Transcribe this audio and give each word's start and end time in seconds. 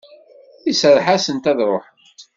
Iserreḥ-asent 0.69 1.49
ad 1.51 1.59
ruḥent. 1.69 2.19